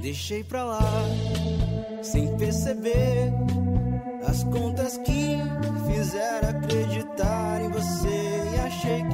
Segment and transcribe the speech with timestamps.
[0.00, 0.80] Deixei pra lá,
[2.02, 3.32] sem perceber,
[4.26, 5.19] as contas que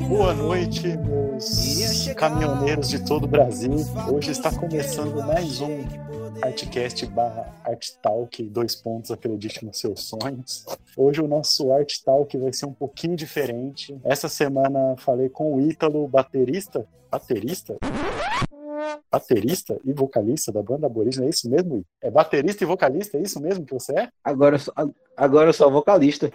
[0.08, 3.72] Boa noite, meus caminhoneiros de todo o Brasil.
[4.12, 5.84] Hoje está começando mais um
[6.42, 10.64] Artcast barra Art Talk, dois pontos, acredite nos seus sonhos.
[10.96, 13.98] Hoje o nosso Art Talk vai ser um pouquinho diferente.
[14.04, 16.86] Essa semana falei com o Ítalo, baterista.
[17.10, 17.76] Baterista?
[19.10, 21.82] Baterista e vocalista da banda Aborígena, é isso mesmo?
[22.02, 24.08] É baterista e vocalista, é isso mesmo que você é?
[24.22, 24.74] Agora, eu sou-
[25.16, 26.30] agora eu sou vocalista.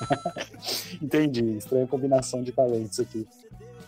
[1.02, 3.26] Entendi, estranha combinação de talentos aqui.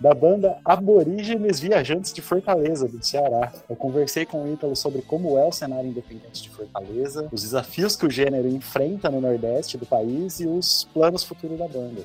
[0.00, 3.52] Da banda Aborígenes Viajantes de Fortaleza, do Ceará.
[3.70, 7.94] Eu conversei com o Ítalo sobre como é o cenário independente de Fortaleza, os desafios
[7.94, 12.02] que o gênero enfrenta no Nordeste do país e os planos futuros da banda.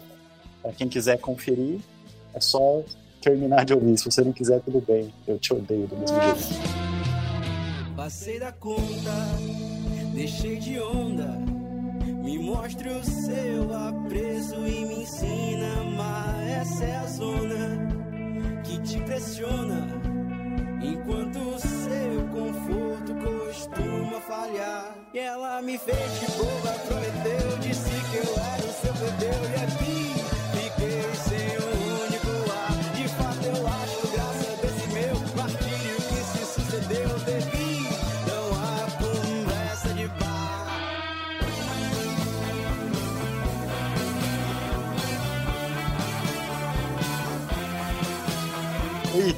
[0.61, 1.79] Para quem quiser conferir,
[2.33, 2.83] é só
[3.21, 3.97] terminar de ouvir.
[3.97, 5.13] Se você não quiser, tudo bem.
[5.27, 6.79] Eu te odeio do mesmo jeito.
[7.95, 9.11] Passei da conta,
[10.13, 11.37] deixei de onda.
[12.23, 16.47] Me mostre o seu apreço e me ensina amar.
[16.47, 17.87] Essa é a zona
[18.63, 19.87] que te pressiona.
[20.81, 24.95] Enquanto o seu conforto costuma falhar.
[25.13, 27.48] E ela me fez de boba, prometeu,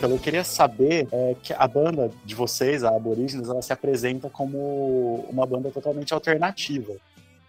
[0.02, 4.32] Ítalo, eu queria saber é, que a banda de vocês, a Aborígenes, ela se apresenta
[4.32, 6.96] como uma banda totalmente alternativa.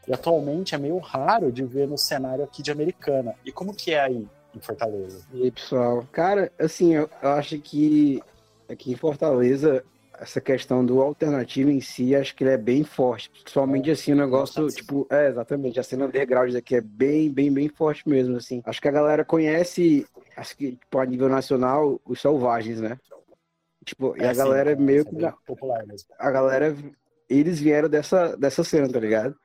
[0.07, 3.35] E atualmente é meio raro de ver no cenário aqui de Americana.
[3.43, 5.25] E como que é aí em Fortaleza?
[5.33, 6.07] E aí, pessoal?
[6.13, 8.23] Cara, assim, eu, eu acho que
[8.69, 9.83] aqui em Fortaleza,
[10.19, 13.31] essa questão do alternativo em si, acho que ele é bem forte.
[13.31, 17.69] Principalmente assim, o negócio, tipo, é, exatamente, a cena underground daqui é bem, bem, bem
[17.69, 18.63] forte mesmo, assim.
[18.65, 20.07] Acho que a galera conhece,
[20.37, 22.99] acho que, tipo, a nível nacional, os selvagens, né?
[23.85, 25.15] Tipo, e É, a sim, galera é, meio é que.
[25.15, 26.09] bem popular mesmo.
[26.19, 26.77] A galera,
[27.29, 29.37] eles vieram dessa, dessa cena, tá ligado?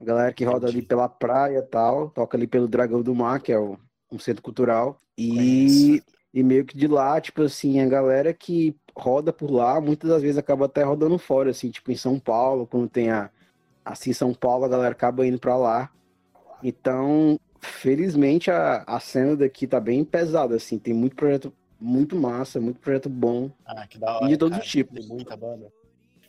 [0.00, 3.40] A galera que roda ali pela praia e tal, toca ali pelo Dragão do Mar,
[3.40, 3.78] que é o,
[4.12, 4.98] um centro cultural.
[5.18, 6.02] E.
[6.34, 10.20] e meio que de lá, tipo assim, a galera que roda por lá, muitas das
[10.20, 13.30] vezes acaba até rodando fora, assim, tipo em São Paulo, quando tem a.
[13.84, 15.90] Assim, São Paulo, a galera acaba indo pra lá.
[16.60, 22.60] Então, felizmente, a, a cena daqui tá bem pesada, assim, tem muito projeto muito massa,
[22.60, 23.50] muito projeto bom.
[23.64, 24.24] Ah, que da hora.
[24.24, 24.64] E de todos cara.
[24.64, 24.98] os tipos.
[24.98, 25.70] Tem muita banda.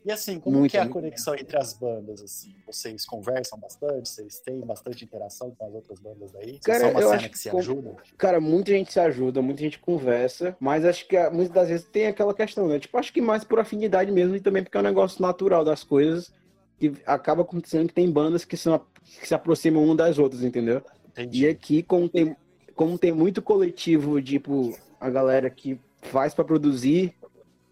[0.05, 2.53] E assim, como Muita, que é a conexão entre as bandas, assim?
[2.67, 4.07] Vocês conversam bastante?
[4.07, 6.51] Vocês têm bastante interação com as outras bandas daí?
[6.51, 7.95] Vocês Cara, são uma eu acho que se ajuda?
[8.15, 11.87] Cara, muita gente se ajuda, muita gente conversa, mas acho que ah, muitas das vezes
[11.87, 12.77] tem aquela questão, né?
[12.77, 15.83] Tipo, acho que mais por afinidade mesmo e também porque é um negócio natural das
[15.83, 16.31] coisas
[16.79, 18.79] que acaba acontecendo que tem bandas que, são,
[19.19, 20.83] que se aproximam uma das outras, entendeu?
[21.09, 21.45] Entendi.
[21.45, 22.35] E aqui, como tem,
[22.75, 27.15] como tem muito coletivo, tipo, a galera que faz pra produzir,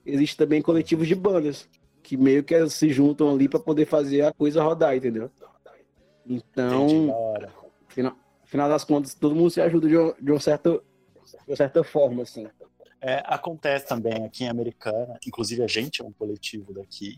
[0.03, 1.69] existe também coletivos de bandas
[2.03, 5.31] que meio que se juntam ali pra poder fazer a coisa rodar, entendeu?
[6.25, 7.13] Então, Entendi,
[7.87, 8.15] final,
[8.45, 10.83] final das contas, todo mundo se ajuda de, um- de, um certo,
[11.45, 12.47] de uma certa forma, assim.
[13.01, 17.17] É, acontece também aqui em Americana, inclusive a gente é um coletivo daqui,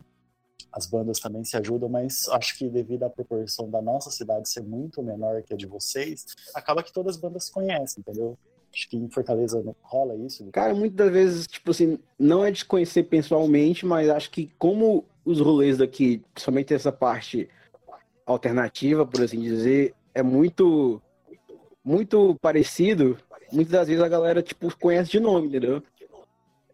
[0.72, 4.62] as bandas também se ajudam, mas acho que devido à proporção da nossa cidade ser
[4.64, 6.26] muito menor que a de vocês,
[6.56, 8.38] acaba que todas as bandas se conhecem, entendeu?
[8.76, 10.46] Acho que em Fortaleza não rola isso.
[10.52, 15.40] Cara, muitas vezes, tipo assim, não é de conhecer pessoalmente, mas acho que como os
[15.40, 17.48] rolês daqui, principalmente essa parte
[18.26, 21.02] alternativa, por assim dizer, é muito
[21.82, 23.18] muito parecido,
[23.50, 25.82] muitas das vezes a galera, tipo, conhece de nome, entendeu?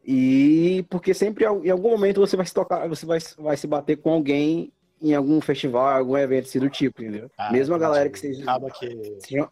[0.03, 3.97] E porque sempre em algum momento você vai se tocar, você vai, vai se bater
[3.97, 7.29] com alguém em algum festival, algum evento assim do tipo, entendeu?
[7.37, 9.45] Ah, Mesmo a galera que Acaba que, Sim,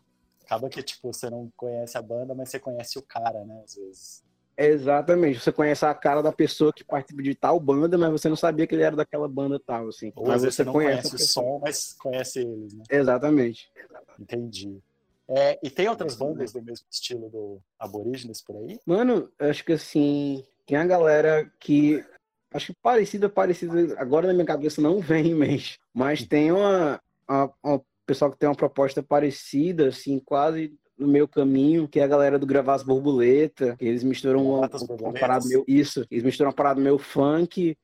[0.49, 3.61] acaba que, tipo, você não conhece a banda, mas você conhece o cara, né?
[3.63, 4.23] Às vezes.
[4.57, 5.39] Exatamente.
[5.39, 8.65] Você conhece a cara da pessoa que participa de tal banda, mas você não sabia
[8.65, 10.11] que ele era daquela banda tal, assim.
[10.15, 12.83] Ou mas às vezes você não conhece, a o som, mas conhece eles, né?
[12.89, 13.71] Exatamente.
[14.19, 14.81] Entendi.
[15.27, 18.79] É, e tem outras bandas do mesmo estilo do Aborígenes por aí?
[18.83, 22.03] Mano, acho que assim, tem a galera que.
[22.51, 23.95] Acho que parecida, parecida.
[23.99, 25.79] Agora na minha cabeça não vem em mente.
[25.93, 26.99] Mas tem uma,
[27.29, 32.03] uma, uma pessoal que tem uma proposta parecida, assim, quase no meu caminho, que é
[32.03, 33.75] a galera do Gravar as Borboletas.
[33.77, 34.69] que Eles misturam uma,
[34.99, 35.63] uma parada meio.
[35.67, 36.03] Isso.
[36.09, 37.77] Eles misturam uma parada meio funk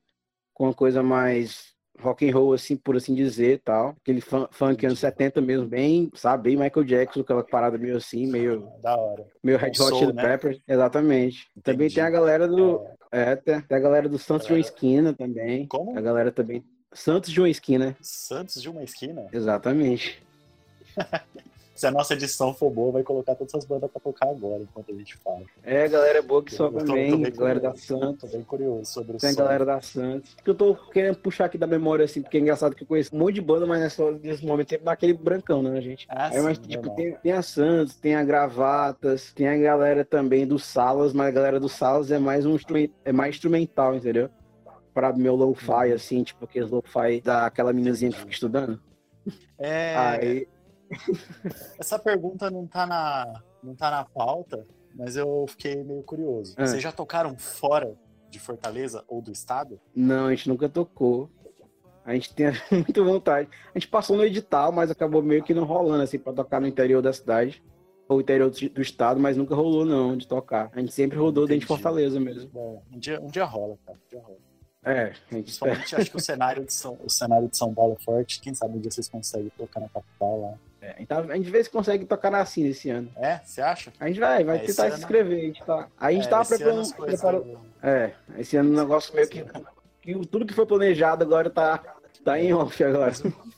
[0.52, 3.94] com uma coisa mais rock and roll, assim, por assim dizer, tal.
[4.02, 8.26] Aquele fun funk anos 70 mesmo, bem, sabe, bem Michael Jackson, aquela parada meio assim,
[8.26, 8.68] meio...
[8.82, 9.24] Da hora.
[9.42, 10.22] Meio Red Hot Chili né?
[10.22, 11.46] Peppers, exatamente.
[11.56, 11.62] Entendi.
[11.62, 12.84] Também tem a galera do...
[13.10, 15.66] É, é tem, tem, a galera do Santos de uma Esquina também.
[15.68, 15.96] Como?
[15.96, 16.62] A galera também...
[16.96, 17.96] Santos de uma Esquina.
[18.00, 19.26] Santos de uma Esquina?
[19.32, 20.22] Exatamente.
[21.74, 24.90] se a nossa edição for boa, vai colocar todas essas bandas pra tocar agora, enquanto
[24.90, 25.42] a gente fala.
[25.62, 28.30] É, galera boa que só também, tô, tô galera da Santos.
[28.30, 30.34] Tô bem curioso sobre Tem a galera da Santos.
[30.42, 33.14] Que eu tô querendo puxar aqui da memória, assim, porque é engraçado que eu conheço
[33.14, 36.06] um monte de banda, mas nesse, nesse momento sempre naquele brancão, né, gente?
[36.08, 40.46] Ah, é, mas, tipo, tem, tem, a Santos, tem a Gravatas, tem a galera também
[40.46, 42.56] do Salas, mas a galera do Salas é mais um
[43.04, 44.30] é mais instrumental, entendeu?
[44.96, 45.94] Para meu lo-fi, uhum.
[45.94, 48.80] assim, tipo, aqueles lo-fi daquela meninazinha que fica estudando.
[49.58, 49.94] É.
[49.94, 50.48] Aí,
[51.78, 56.54] essa pergunta não tá na, não tá na pauta, mas eu fiquei meio curioso.
[56.56, 56.64] É.
[56.64, 57.94] Vocês já tocaram fora
[58.30, 59.78] de Fortaleza ou do estado?
[59.94, 61.28] Não, a gente nunca tocou.
[62.02, 63.50] A gente tem muita vontade.
[63.74, 66.66] A gente passou no edital, mas acabou meio que não rolando assim para tocar no
[66.66, 67.62] interior da cidade
[68.08, 70.70] ou interior do estado, mas nunca rolou não de tocar.
[70.72, 71.60] A gente sempre rodou Entendi.
[71.60, 72.48] dentro de Fortaleza mesmo.
[72.48, 73.98] Bom, um dia, um dia rola, cara.
[73.98, 74.45] Um dia rola.
[74.86, 78.40] É, Principalmente acho que o cenário, de São, o cenário de São Paulo é forte.
[78.40, 80.54] Quem sabe um dia vocês conseguem tocar na capital lá.
[80.80, 83.10] É, então a gente vê se consegue tocar na Cine esse ano.
[83.16, 83.40] É?
[83.44, 83.92] Você acha?
[83.98, 85.38] A gente vai, vai é, tentar se inscrever.
[85.38, 86.94] A gente tá, a gente é, tá preparando.
[86.94, 87.60] Preparo...
[87.82, 89.44] É, esse ano o negócio meio que,
[90.00, 90.26] que.
[90.28, 91.82] Tudo que foi planejado agora tá,
[92.24, 93.12] tá em off agora.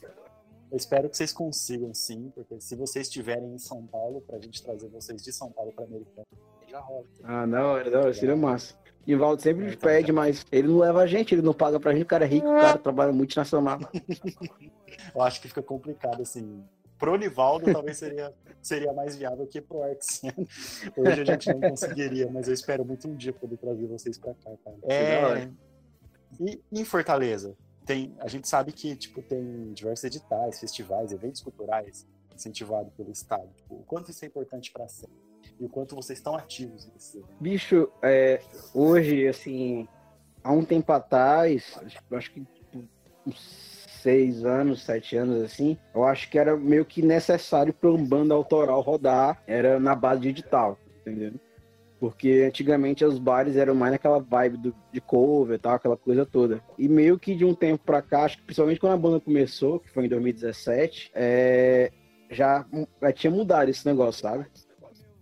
[0.71, 4.61] Eu espero que vocês consigam sim, porque se vocês estiverem em São Paulo, pra gente
[4.61, 6.25] trazer vocês de São Paulo pra Americana,
[6.67, 7.05] já rola.
[7.23, 8.75] Ah, da hora, da hora, seria massa.
[9.07, 11.79] E o Valdo sempre nos pede, mas ele não leva a gente, ele não paga
[11.79, 13.79] pra gente, o cara é rico, o cara trabalha multinacional.
[15.15, 16.63] Eu acho que fica complicado, assim.
[16.99, 18.31] Pro Nivaldo talvez seria,
[18.61, 20.45] seria mais viável que pro Arxiano.
[20.97, 24.33] Hoje a gente não conseguiria, mas eu espero muito um dia poder trazer vocês pra
[24.33, 24.77] cá, cara.
[24.83, 25.49] É...
[26.39, 27.55] E em Fortaleza,
[27.89, 32.05] tem, a gente sabe que tipo, tem diversos editais, festivais, eventos culturais
[32.35, 33.49] incentivados pelo Estado.
[33.55, 34.87] Tipo, o quanto isso é importante para a
[35.59, 37.25] e o quanto vocês estão ativos nesse.
[37.39, 38.41] Bicho, é,
[38.75, 39.87] hoje, assim,
[40.43, 41.79] há um tempo atrás,
[42.11, 42.87] acho que tipo,
[44.03, 48.35] seis anos, sete anos, assim, eu acho que era meio que necessário para um banda
[48.35, 51.33] autoral rodar, era na base digital, entendeu?
[51.99, 56.25] Porque antigamente os bares eram mais naquela vibe do, de cover e tal, aquela coisa
[56.25, 56.63] toda.
[56.77, 59.79] E meio que de um tempo pra cá, acho que principalmente quando a banda começou,
[59.79, 61.91] que foi em 2017, é,
[62.31, 62.65] já,
[63.01, 64.45] já tinha mudado esse negócio, sabe?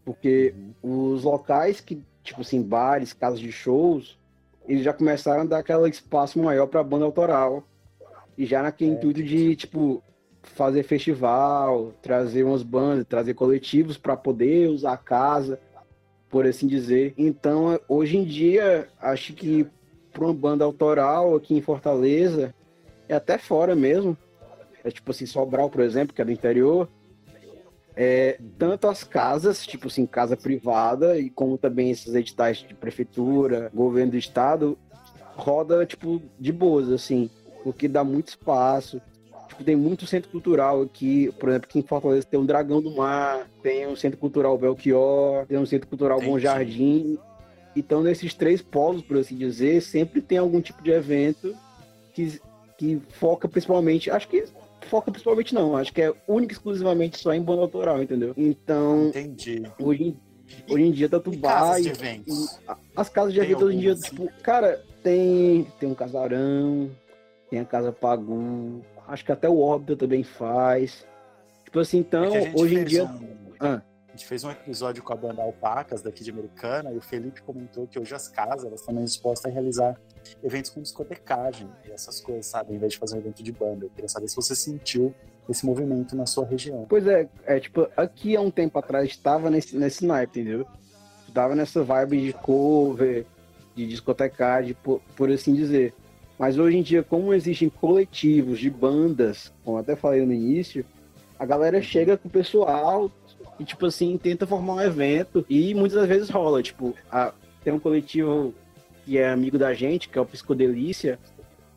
[0.05, 0.53] Porque
[0.83, 4.19] os locais que, tipo assim, bares, casas de shows,
[4.67, 7.63] eles já começaram a dar aquele espaço maior para banda autoral.
[8.37, 8.93] E já naquele é.
[8.93, 10.03] intuito de, tipo,
[10.43, 15.59] fazer festival, trazer umas bandas, trazer coletivos para poder usar a casa,
[16.29, 17.13] por assim dizer.
[17.17, 19.67] Então, hoje em dia, acho que
[20.11, 22.53] para uma banda autoral aqui em Fortaleza,
[23.07, 24.17] e até fora mesmo,
[24.83, 26.89] é tipo assim, Sobral, por exemplo, que é do interior,
[27.95, 33.71] é, tanto as casas, tipo assim, casa privada, e como também esses editais de prefeitura,
[33.73, 34.77] governo do estado,
[35.35, 37.29] roda, tipo, de boas, assim,
[37.63, 39.01] porque dá muito espaço.
[39.57, 42.91] Tipo, tem muito centro cultural aqui, por exemplo, aqui em Fortaleza tem um Dragão do
[42.91, 46.21] Mar, tem um centro cultural Belchior, tem um centro cultural.
[46.21, 47.17] Bom Jardim.
[47.75, 51.55] Então, nesses três polos, por assim dizer, sempre tem algum tipo de evento
[52.13, 52.39] que,
[52.77, 54.45] que foca principalmente, acho que
[54.87, 58.33] foca principalmente não, acho que é única e exclusivamente só em banda autoral, entendeu?
[58.37, 59.63] Então, Entendi.
[59.79, 60.15] Hoje,
[60.69, 62.59] hoje em dia tanto vai de eventos?
[62.95, 66.89] as casas de eventos hoje em dia, tipo, cara, tem tem um casarão,
[67.49, 71.05] tem a casa Pagu, acho que até o Órbita também faz.
[71.63, 73.53] Tipo assim, então, é hoje em dia um...
[73.59, 73.81] ah.
[74.07, 77.39] A gente fez um episódio com a banda Alpacas daqui de Americana e o Felipe
[77.43, 79.95] comentou que hoje as casas elas estão dispostas a realizar
[80.43, 82.71] eventos com discotecagem e essas coisas, sabe?
[82.71, 83.85] Ao invés de fazer um evento de banda.
[83.85, 85.13] Eu queria saber se você sentiu
[85.47, 86.85] esse movimento na sua região.
[86.89, 90.65] Pois é, é tipo, aqui há um tempo atrás estava nesse, nesse naipe, entendeu?
[91.27, 93.25] Estava nessa vibe de cover,
[93.75, 95.93] de discotecagem, por, por assim dizer.
[96.37, 100.85] Mas hoje em dia, como existem coletivos de bandas, como até falei no início,
[101.39, 103.11] a galera chega com o pessoal
[103.59, 106.61] e, tipo assim, tenta formar um evento e muitas vezes rola.
[106.61, 108.53] Tipo, a, tem um coletivo
[109.03, 111.19] que é amigo da gente, que é o Psicodelícia,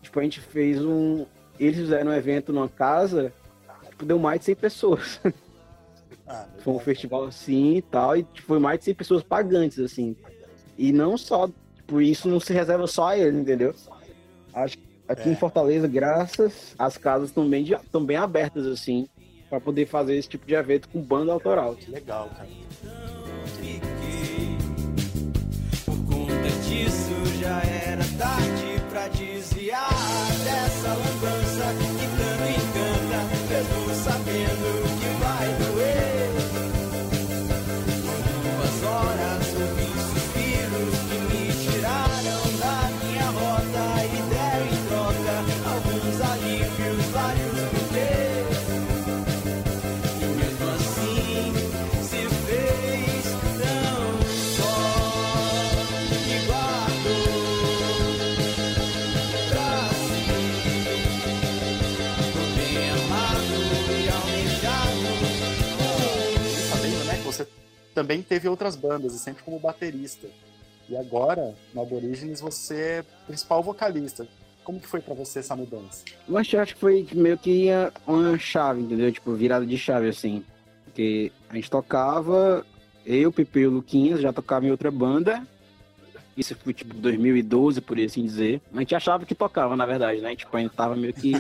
[0.03, 1.25] tipo, a gente fez um.
[1.59, 3.33] Eles fizeram um evento numa casa,
[3.89, 5.21] tipo, deu mais de 100 pessoas.
[6.33, 9.81] Ah, foi um festival assim e tal, e tipo, foi mais de 100 pessoas pagantes,
[9.81, 10.15] assim.
[10.79, 13.75] E não só, tipo, isso não se reserva só a eles, entendeu?
[14.55, 15.33] Acho que aqui é.
[15.33, 19.09] em Fortaleza, graças, as casas estão bem, estão bem abertas, assim,
[19.49, 21.75] para poder fazer esse tipo de evento com banda autoral.
[21.75, 22.49] Que legal, cara.
[26.71, 27.80] disso já era
[68.01, 70.27] também teve outras bandas, e sempre como baterista.
[70.89, 74.27] E agora, no Aborígenes, você é principal vocalista.
[74.65, 76.03] Como que foi para você essa mudança?
[76.27, 77.67] Eu acho, acho que foi meio que
[78.07, 79.13] uma chave, entendeu?
[79.13, 80.43] Tipo, virada de chave, assim.
[80.87, 82.65] Porque a gente tocava,
[83.05, 85.47] eu, Pepe e o Luquinhas já tocava em outra banda.
[86.35, 88.63] Isso foi tipo 2012, por assim dizer.
[88.73, 90.35] A gente achava que tocava, na verdade, né?
[90.35, 91.33] Tipo, a gente tava meio que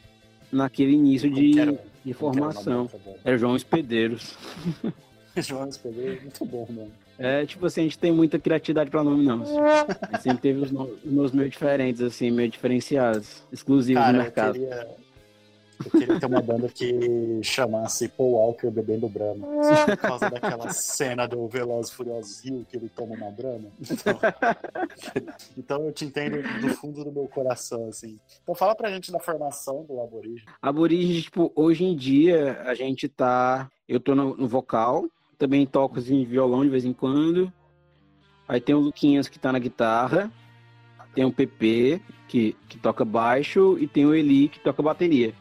[0.50, 2.88] naquele início de, de formação.
[3.22, 4.34] Era João Hospedeiros.
[5.42, 6.92] João Hospedeiros, muito bom, mano.
[7.18, 9.42] É, tipo assim, a gente tem muita criatividade pra nome, não.
[9.42, 14.56] A gente sempre teve os nomes meio diferentes, assim, meio diferenciados, exclusivos Cara, do mercado.
[14.56, 14.96] Eu queria,
[15.84, 19.46] eu queria ter uma banda que chamasse Paul Walker bebendo Brahma.
[19.86, 23.68] Por causa daquela cena do Velozes e Furiosos Rio que ele toma uma Brahma.
[23.80, 24.18] Então,
[25.56, 28.18] então eu te entendo do fundo do meu coração, assim.
[28.42, 30.44] Então fala pra gente da formação do Aborígenes.
[30.60, 33.70] Aborígenes, tipo, hoje em dia a gente tá.
[33.88, 37.52] Eu tô no, no vocal, também toco assim, violão de vez em quando.
[38.48, 40.30] Aí tem o Luquinhas que tá na guitarra,
[41.14, 45.34] tem o PP que, que toca baixo e tem o Eli que toca bateria.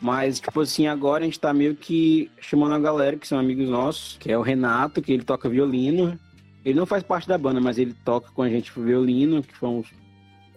[0.00, 3.68] Mas, tipo assim, agora a gente tá meio que chamando a galera que são amigos
[3.68, 6.18] nossos, que é o Renato, que ele toca violino.
[6.64, 9.56] Ele não faz parte da banda, mas ele toca com a gente o violino, que
[9.56, 9.86] fomos.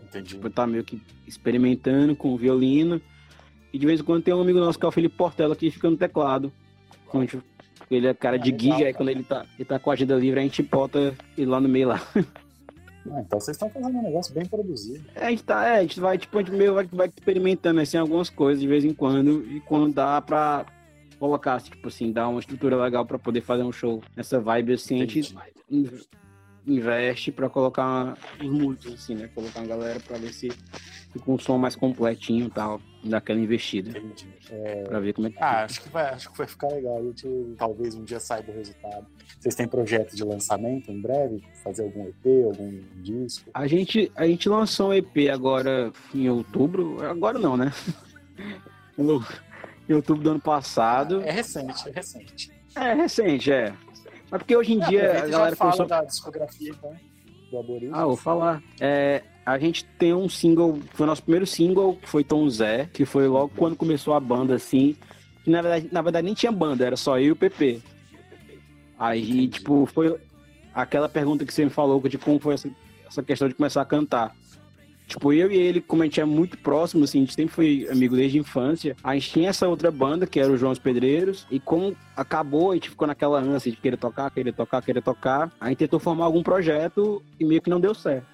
[0.03, 0.29] Entendi.
[0.29, 2.99] Tipo, tá meio que experimentando com o violino.
[3.71, 5.69] E de vez em quando tem um amigo nosso que é o Felipe Portela que
[5.69, 6.51] fica no teclado.
[7.05, 7.43] Quando a gente
[7.89, 9.93] ele é cara de Ah, gig, legal, aí quando ele tá, ele tá com a
[9.93, 12.01] agenda livre, a gente bota ele lá no meio lá.
[13.11, 15.05] Ah, então vocês estão fazendo um negócio bem produzido.
[15.13, 17.79] É, a gente tá, é, a gente vai, tipo, a gente meio vai, vai experimentando
[17.79, 20.65] assim algumas coisas de vez em quando, e quando dá pra
[21.19, 24.95] colocar, tipo assim, dar uma estrutura legal pra poder fazer um show nessa vibe assim,
[25.03, 25.35] a gente
[26.67, 29.29] investe pra colocar os músicos, assim, né?
[29.33, 30.49] Colocar a galera pra ver se
[31.11, 34.27] fica um som mais completinho e tal, daquela investida, Entendi.
[34.85, 36.97] pra ver como é que Ah, acho que vai, acho que vai ficar legal.
[36.97, 39.05] A gente talvez um dia saiba o resultado.
[39.39, 41.43] Vocês têm projeto de lançamento em breve?
[41.63, 43.49] Fazer algum EP, algum disco?
[43.53, 47.03] A gente, a gente lançou um EP agora em outubro.
[47.05, 47.71] Agora não, né?
[48.97, 49.23] No-
[49.87, 51.21] em outubro do ano passado.
[51.21, 52.51] É recente, é recente.
[52.75, 53.73] É recente, é.
[54.35, 55.87] Mas porque hoje em dia a galera fala começou.
[55.87, 56.93] da discografia, então,
[57.49, 57.95] do Aborígenes.
[57.95, 58.61] Ah, vou falar.
[58.81, 62.89] É, a gente tem um single, foi o nosso primeiro single, que foi Tom Zé,
[62.91, 64.97] que foi logo quando começou a banda, assim.
[65.41, 67.81] Que na verdade, na verdade nem tinha banda, era só eu e o PP.
[68.99, 69.47] Aí, Entendi.
[69.47, 70.17] tipo, foi
[70.73, 72.69] aquela pergunta que você me falou, de como foi essa,
[73.07, 74.35] essa questão de começar a cantar.
[75.07, 77.87] Tipo, eu e ele, como a gente é muito próximo, assim, a gente sempre foi
[77.91, 80.79] amigo desde a infância, a gente tinha essa outra banda, que era o João os
[80.79, 85.01] Pedreiros, e como acabou, a gente ficou naquela ânsia de querer tocar, querer tocar, querer
[85.01, 88.25] tocar, a gente tentou formar algum projeto e meio que não deu certo.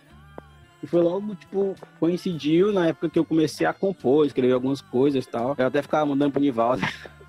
[0.81, 5.23] E foi logo, tipo, coincidiu na época que eu comecei a compor, escrever algumas coisas
[5.23, 5.53] e tal.
[5.57, 6.81] Eu até ficava mandando pro Nivaldo.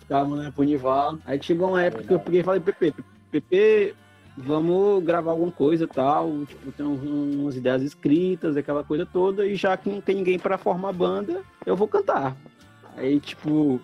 [0.00, 1.22] Ficava mandando pro Nivaldo.
[1.24, 2.92] Aí chegou uma época que eu peguei e falei, Pepe,
[3.30, 3.94] Pepe,
[4.36, 6.44] vamos gravar alguma coisa tal.
[6.46, 9.46] Tipo, tem um- umas ideias escritas, aquela coisa toda.
[9.46, 12.36] E já que não tem ninguém pra formar banda, eu vou cantar.
[12.96, 13.80] Aí, tipo,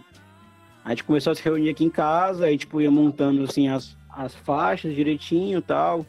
[0.85, 3.97] a gente começou a se reunir aqui em casa, aí, tipo, ia montando, assim, as,
[4.11, 6.05] as faixas direitinho tal.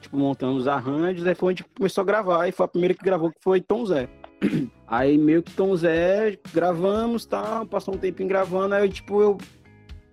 [0.00, 3.02] Tipo, montando os arranjos, aí foi onde começou a gravar, e foi a primeira que
[3.02, 4.08] gravou, que foi Tom Zé.
[4.86, 9.38] Aí, meio que Tom Zé, gravamos, tal, passou um tempinho gravando, aí, tipo, eu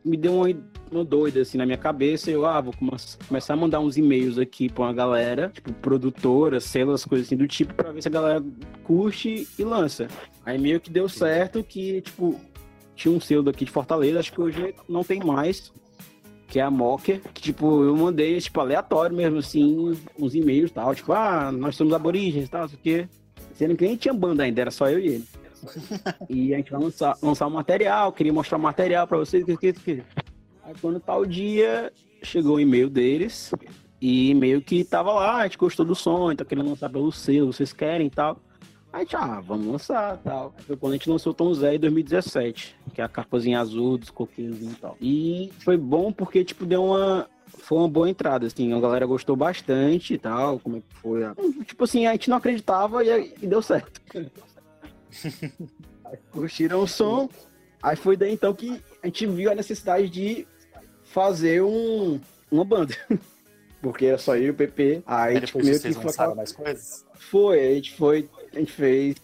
[0.03, 0.48] me deu uma,
[0.91, 2.91] uma doida, assim, na minha cabeça, eu, ah, vou come-
[3.27, 7.48] começar a mandar uns e-mails aqui pra uma galera, tipo, produtora, selas, coisas assim do
[7.48, 8.43] tipo, pra ver se a galera
[8.84, 10.08] curte e lança.
[10.46, 12.39] Aí, meio que deu certo que, tipo,
[12.96, 15.72] tinha um selo daqui de Fortaleza, acho que hoje não tem mais,
[16.48, 20.74] que é a Mocker, que, tipo, eu mandei, tipo, aleatório mesmo, assim, uns e-mails e
[20.74, 23.08] tal, tipo, ah, nós somos aborígenes e tal, isso aqui.
[23.53, 25.25] Sendo que nem tinha banda ainda, era só eu e ele.
[26.30, 29.58] E a gente vai lançar, lançar o material, queria mostrar o material pra vocês, que,
[29.58, 30.03] que, que.
[30.63, 31.91] Aí quando tal dia,
[32.24, 33.51] chegou o e-mail deles,
[34.01, 37.53] e meio que tava lá, a gente gostou do som, tá querendo lançar pelo selo,
[37.53, 38.39] vocês querem e tal.
[38.94, 40.53] Aí, gente, ah, vamos lançar tal.
[40.65, 43.98] Foi quando a gente lançou o Tom Zé em 2017, que é a capazinha azul
[43.98, 44.98] dos coqueiros e tal.
[45.00, 47.27] E foi bom porque, tipo, deu uma.
[47.48, 51.22] Foi uma boa entrada, assim, a galera gostou bastante e tal, como é que foi.
[51.65, 54.01] Tipo assim, a gente não acreditava e, e deu certo.
[56.06, 57.30] Aí Curtiram o som,
[57.82, 60.48] aí foi daí então que a gente viu a necessidade de
[61.03, 62.96] fazer um, uma banda.
[63.82, 65.01] Porque era só eu e o PP.
[65.06, 67.06] Aí, Aí depois meio vocês que foi lançaram mais coisas?
[67.15, 69.15] foi, a gente foi, a gente fez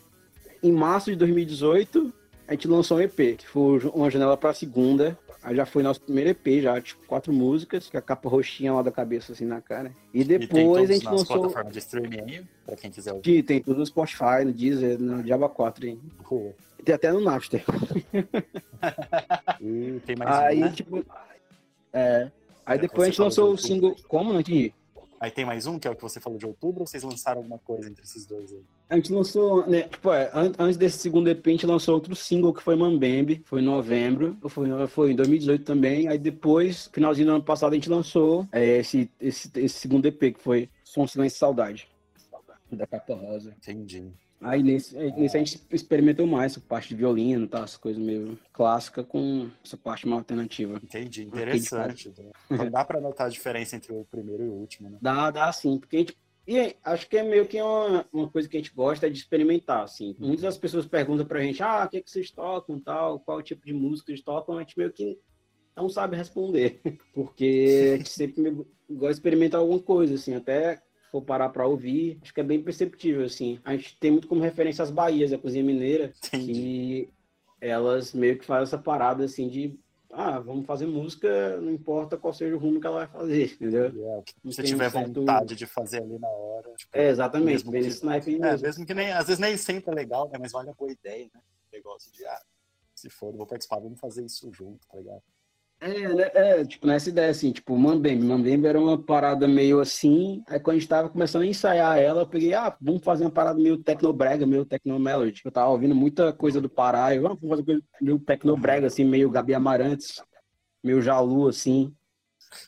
[0.63, 2.13] em março de 2018,
[2.47, 5.17] a gente lançou um EP, que foi uma janela pra segunda.
[5.47, 8.81] Aí já foi nosso primeiro EP, já, tipo, quatro músicas, com a capa roxinha lá
[8.81, 9.93] da cabeça, assim, na cara.
[10.13, 11.25] E e depois todos a gente lançou.
[11.39, 13.23] plataformas de streaming aí, pra quem quiser ouvir.
[13.23, 15.97] Que tem tudo no Spotify, no Deezer, no Diaba 4 aí.
[16.29, 16.53] Boa.
[16.83, 17.63] Tem até no Napster.
[19.61, 20.71] E tem mais Aí, um, né?
[20.75, 21.05] tipo.
[21.93, 22.29] É.
[22.65, 23.95] Aí É, depois a gente lançou o single.
[24.09, 24.33] Como?
[24.33, 24.73] Não entendi.
[25.19, 27.39] Aí tem mais um, que é o que você falou de outubro, ou vocês lançaram
[27.39, 28.61] alguma coisa entre esses dois aí?
[28.89, 29.89] A gente lançou, né?
[30.05, 33.61] É, an- antes desse segundo EP, a gente lançou outro single que foi Mambembe, foi
[33.61, 36.07] em novembro, foi, foi em 2018 também.
[36.07, 40.19] Aí depois, finalzinho do ano passado, a gente lançou é, esse, esse, esse segundo EP,
[40.35, 41.87] que foi Som, Silêncio e Saudade,
[42.71, 43.55] da Capa Rosa.
[43.57, 44.11] Entendi.
[44.39, 47.61] Aí nesse, aí nesse a gente experimentou mais essa parte de violino, tá?
[47.61, 50.79] Essa coisa meio clássica com essa parte mais alternativa.
[50.81, 51.23] Entendi.
[51.23, 52.13] Interessante.
[52.49, 54.97] Então dá pra notar a diferença entre o primeiro e o último, né?
[55.01, 56.17] Dá, dá sim, porque a gente.
[56.45, 59.09] E é, acho que é meio que uma, uma coisa que a gente gosta é
[59.09, 60.15] de experimentar, assim.
[60.17, 63.65] Muitas das pessoas perguntam pra gente, ah, o que, que vocês tocam, tal, qual tipo
[63.65, 65.19] de música eles tocam, a gente meio que
[65.75, 66.79] não sabe responder,
[67.13, 68.51] porque a gente sempre
[68.89, 72.61] gosta de experimentar alguma coisa, assim, até for parar pra ouvir, acho que é bem
[72.61, 73.59] perceptível, assim.
[73.63, 76.45] A gente tem muito como referência as Bahias, a cozinha mineira, Entendi.
[76.45, 77.09] que
[77.61, 79.79] elas meio que fazem essa parada, assim, de,
[80.11, 83.85] ah, vamos fazer música, não importa qual seja o rumo que ela vai fazer, entendeu?
[83.85, 86.73] É, que Não você tem um tiver certo- vontade de fazer ali na hora.
[86.77, 88.65] tipo, É, exatamente, mesmo bem que- aí É, mesmo.
[88.67, 90.37] mesmo que nem, às vezes nem sempre é legal, né?
[90.39, 91.41] Mas vale a boa ideia, né?
[91.71, 92.41] O negócio de, ah,
[92.95, 95.21] se for, eu vou participar, vamos fazer isso junto, tá ligado?
[95.79, 98.25] É, né, é, tipo, nessa ideia, assim, tipo, Mambembe.
[98.25, 102.21] Mambembe era uma parada meio assim, aí quando a gente tava começando a ensaiar ela,
[102.23, 105.41] eu peguei, ah, vamos fazer uma parada meio tecnobrega, meio tecnomelody.
[105.45, 109.03] Eu tava ouvindo muita coisa do Pará, eu, ah, vamos fazer coisa meio tecnobrega, assim,
[109.05, 110.19] meio Gabi Amarantes,
[110.83, 111.93] meio Jalu, assim.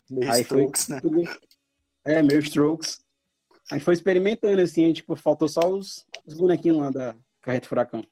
[0.09, 1.01] Meio Aí foi strokes, né?
[1.01, 1.23] tudo-
[2.05, 2.99] É, meio Strokes.
[3.71, 8.03] Aí foi experimentando, assim, tipo, faltou só os, os bonequinhos lá da Carreta Furacão.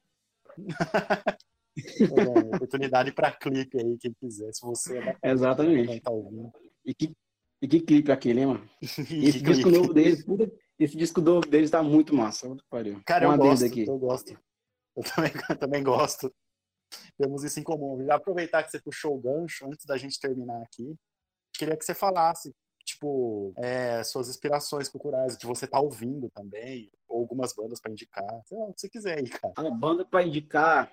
[1.77, 4.53] É, oportunidade pra clipe aí, quem quiser.
[4.53, 5.87] Se você é da Exatamente.
[5.87, 6.51] quem tá ouvindo.
[6.85, 7.13] E que,
[7.61, 8.69] e que clipe aquele, hein, mano?
[8.81, 12.47] Esse disco novo dele, puta, esse disco novo deles tá muito massa.
[12.69, 13.01] pariu.
[13.05, 13.87] Cara, eu gosto, aqui.
[13.87, 14.39] eu gosto.
[14.95, 16.33] Eu também, eu também gosto.
[17.17, 18.03] Temos isso em comum.
[18.05, 20.95] Já aproveitar que você puxou o gancho, antes da gente terminar aqui,
[21.53, 22.53] queria que você falasse,
[22.85, 28.25] tipo, é, suas inspirações culturais, que você tá ouvindo também, ou algumas bandas pra indicar.
[28.45, 29.53] Sei lá, o que você quiser aí, cara.
[29.57, 30.91] A banda pra indicar,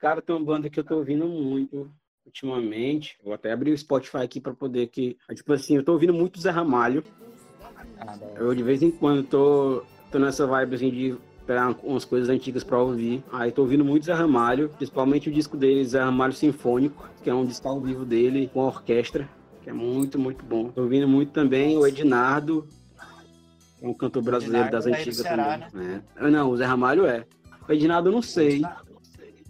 [0.00, 1.90] cara, tem uma banda que eu tô ouvindo muito
[2.24, 3.16] ultimamente.
[3.24, 6.40] Vou até abrir o Spotify aqui pra poder que, tipo assim, eu tô ouvindo muito
[6.40, 7.02] Zé Ramalho.
[8.36, 12.64] Eu de vez em quando tô, tô nessa vibe assim de pegar umas coisas antigas
[12.64, 13.22] pra ouvir.
[13.32, 17.34] Aí tô ouvindo muito Zé Ramalho, principalmente o disco dele, Zé Ramalho Sinfônico, que é
[17.34, 19.28] um disco ao vivo dele com a orquestra,
[19.62, 20.70] que é muito, muito bom.
[20.70, 22.66] Tô ouvindo muito também o Ednardo,
[23.78, 25.88] que é um cantor brasileiro Ednardo das é antigas Ceará, também.
[25.88, 26.02] né?
[26.16, 27.24] Ah, Não, o Zé Ramalho é.
[27.68, 28.62] O Ednardo eu não sei.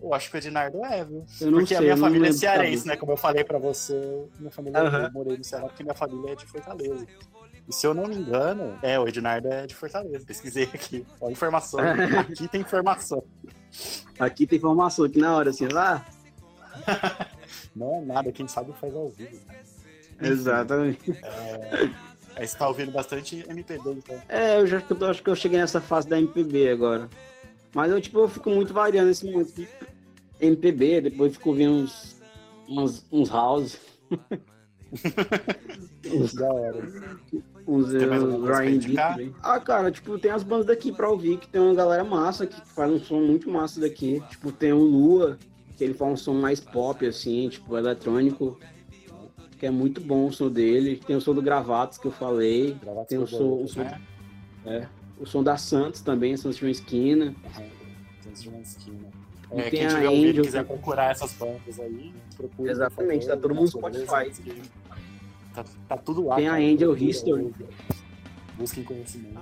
[0.00, 1.24] Eu acho que o Ednardo é, viu?
[1.40, 2.96] Eu não porque a sei, minha eu não família é cearense, né?
[2.96, 5.04] Como eu falei pra você, minha família Aham.
[5.04, 7.06] eu morei no Ceará porque minha família é de Fortaleza.
[7.68, 10.24] E se eu não me engano, é, o Ednardo é de Fortaleza.
[10.24, 11.04] Pesquisei aqui.
[11.20, 11.80] Ó, informação.
[12.20, 13.24] Aqui tem informação.
[14.18, 16.04] Aqui tem informação aqui na hora, assim, lá.
[17.74, 19.36] Não é nada, quem sabe faz ao vivo.
[19.48, 20.28] né?
[20.28, 21.18] Exatamente.
[22.36, 24.22] Aí você tá ouvindo bastante MPB, então.
[24.28, 27.08] É, eu já eu acho que eu cheguei nessa fase da MPB agora.
[27.76, 29.68] Mas eu, tipo, eu fico muito variando nesse momento de
[30.40, 32.16] MPB, depois fico ouvindo uns,
[32.66, 33.78] uns, uns house,
[36.10, 36.78] uns, Da hora.
[37.66, 39.34] uns também.
[39.42, 42.58] Ah, cara, tipo, tem as bandas daqui pra ouvir, que tem uma galera massa, que
[42.66, 44.22] faz um som muito massa daqui.
[44.30, 45.38] Tipo, tem o Lua,
[45.76, 48.58] que ele faz um som mais pop, assim, tipo, eletrônico.
[49.58, 50.96] Que é muito bom o som dele.
[51.06, 52.74] Tem o som do Gravatos, que eu falei.
[52.80, 54.00] Gravatas Tem o som, o som, né?
[54.64, 57.34] é, o som da Santos também, Santos de uma esquina.
[57.46, 57.64] Aham.
[58.22, 59.08] Santos de uma esquina.
[59.52, 60.76] É, tem quem a tiver e Angel quiser também.
[60.76, 62.70] procurar essas bandas aí, procura.
[62.72, 64.32] Exatamente, tá todo mundo no Spotify.
[65.54, 66.36] Tá, tá tudo lá.
[66.36, 66.62] Tem a cara.
[66.62, 67.42] Angel Procura, History.
[67.42, 67.66] ouve.
[68.58, 69.38] Busquem conhecimento.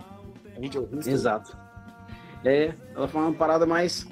[0.62, 1.10] Angel History.
[1.10, 1.56] Exato.
[2.44, 4.06] É, ela faz uma parada mais,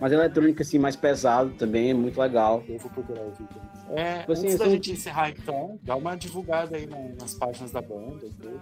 [0.00, 2.62] mais eletrônica, assim, mais pesado também, é muito legal.
[2.68, 3.98] Eu vou procurar ouvir também.
[3.98, 7.72] É, Tipo assim, antes da gente encerrar então, dá uma divulgada aí na- nas páginas
[7.72, 8.60] da banda e tudo.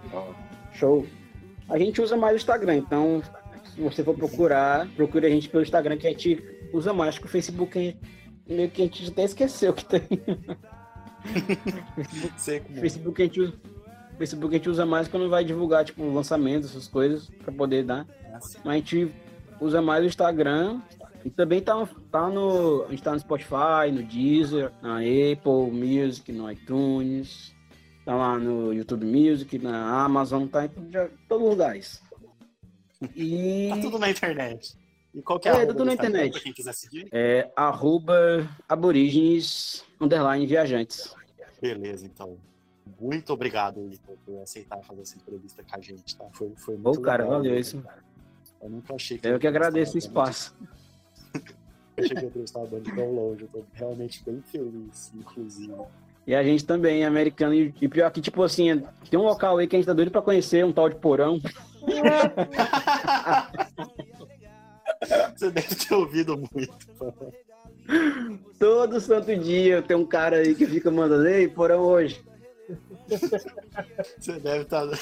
[0.73, 1.05] Show.
[1.69, 3.21] A gente usa mais o Instagram, então
[3.73, 7.17] se você for procurar, procure a gente pelo Instagram que a gente usa mais.
[7.17, 7.97] Que o Facebook
[8.47, 10.03] meio que a gente até esqueceu que tem.
[12.37, 12.81] Sei como é.
[12.81, 13.53] Facebook a gente usa.
[14.17, 18.05] Facebook a gente usa mais quando vai divulgar, tipo, lançamentos, essas coisas, pra poder dar.
[18.33, 18.59] assim.
[18.63, 19.11] Mas a gente
[19.59, 20.79] usa mais o Instagram
[21.25, 22.85] e também tá, tá no.
[22.85, 27.55] A gente tá no Spotify, no Deezer, na Apple Music, no iTunes,
[28.05, 30.69] tá lá no YouTube Music, na Amazon, tá em
[31.27, 32.03] todos os lugares.
[33.15, 34.77] E Tá tudo na internet.
[35.13, 36.31] E qual que é, É, tá tudo do na internet.
[36.31, 37.07] Pra quem quiser seguir.
[37.11, 38.15] é arroba
[38.67, 41.15] aborígenes underline viajantes.
[41.61, 42.37] Beleza, então.
[42.99, 46.25] Muito obrigado, Ito, por aceitar fazer essa entrevista com a gente, tá?
[46.33, 47.59] Foi, foi Ô, muito cara, legal, valeu né?
[47.59, 47.83] isso.
[48.61, 49.27] Eu nunca achei que...
[49.27, 50.55] Eu que agradeço o estava espaço.
[51.95, 55.75] Eu cheguei a entrevistar a banda tão longe, eu tô realmente bem feliz, inclusive.
[56.25, 57.53] E a gente também, americano.
[57.53, 60.11] E, e pior que, tipo assim, tem um local aí que a gente tá doido
[60.11, 61.41] pra conhecer, um tal de porão.
[65.35, 66.73] Você deve ter ouvido muito.
[68.57, 72.23] Todo santo dia tem um cara aí que fica mandando, ei, porão hoje.
[74.17, 74.97] Você deve estar tá,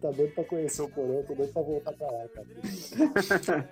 [0.00, 3.68] tá doido pra conhecer o porão, tô doido pra voltar pra lá, cara.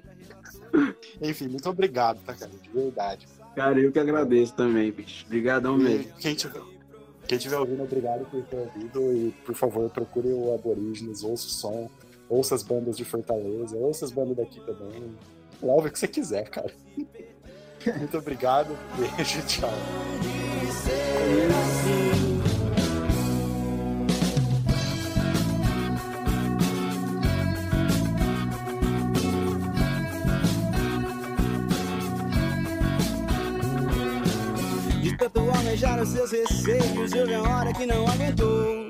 [1.23, 2.51] Enfim, muito obrigado, tá, cara?
[2.51, 3.27] De verdade.
[3.57, 5.25] Cara, eu que agradeço também, bicho.
[5.27, 6.13] Obrigadão mesmo.
[6.19, 6.61] Quem tiver,
[7.31, 11.51] quem tiver ouvindo, obrigado por ter ouvido e, por favor, procure o Aborígenes, ouça o
[11.51, 11.89] som,
[12.29, 15.15] ouça as bandas de Fortaleza, ouça as bandas daqui também.
[15.63, 16.73] Ouve o que você quiser, cara.
[17.99, 19.71] Muito obrigado, beijo, tchau.
[35.81, 37.13] Planejaram seus receios.
[37.13, 38.87] Eu vi a hora que não aguentou.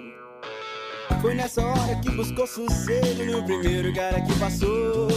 [1.21, 5.09] Foi nessa hora que buscou sossego no primeiro cara que passou.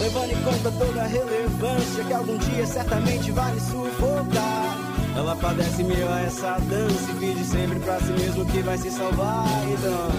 [0.00, 4.78] Levando em conta toda a relevância que algum dia certamente vai me sufocar.
[5.16, 8.90] Ela padece meio a essa dança e pede sempre pra si mesmo que vai se
[8.90, 9.46] salvar.
[9.68, 10.10] Então,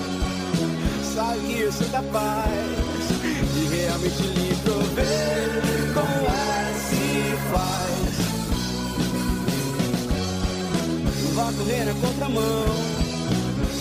[1.16, 2.52] sabe que eu sou capaz
[3.54, 8.27] de realmente lhe prover como é se faz.
[11.38, 12.66] Vá correr na contramão.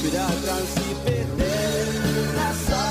[0.01, 1.87] Cuidado pra não se perder
[2.35, 2.86] nessa